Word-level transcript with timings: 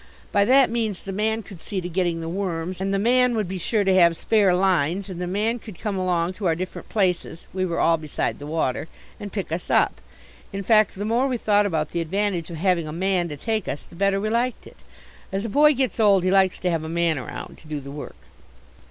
By 0.31 0.45
that 0.45 0.71
means 0.71 1.03
the 1.03 1.11
man 1.13 1.43
could 1.43 1.61
see 1.61 1.79
to 1.79 1.87
getting 1.87 2.21
the 2.21 2.27
worms, 2.27 2.81
and 2.81 2.91
the 2.91 2.97
man 2.97 3.35
would 3.35 3.47
be 3.47 3.59
sure 3.59 3.83
to 3.83 3.93
have 3.93 4.17
spare 4.17 4.51
lines, 4.55 5.09
and 5.09 5.21
the 5.21 5.27
man 5.27 5.59
could 5.59 5.77
come 5.79 5.95
along 5.95 6.33
to 6.33 6.47
our 6.47 6.55
different 6.55 6.89
places 6.89 7.45
we 7.53 7.67
were 7.67 7.79
all 7.79 7.97
beside 7.97 8.39
the 8.39 8.47
water 8.47 8.87
and 9.19 9.31
pick 9.31 9.51
us 9.51 9.69
up. 9.69 10.01
In 10.51 10.63
fact 10.63 10.95
the 10.95 11.05
more 11.05 11.27
we 11.27 11.37
thought 11.37 11.67
about 11.67 11.91
the 11.91 12.01
advantage 12.01 12.49
of 12.49 12.55
having 12.57 12.87
a 12.87 12.91
"man" 12.91 13.29
to 13.29 13.37
take 13.37 13.67
us 13.67 13.83
the 13.83 13.95
better 13.95 14.19
we 14.19 14.31
liked 14.31 14.65
it. 14.65 14.77
As 15.31 15.45
a 15.45 15.49
boy 15.49 15.75
gets 15.75 15.99
old 15.99 16.23
he 16.23 16.31
likes 16.31 16.57
to 16.57 16.71
have 16.71 16.83
a 16.83 16.89
man 16.89 17.19
around 17.19 17.59
to 17.59 17.67
do 17.67 17.79
the 17.79 17.91
work. 17.91 18.15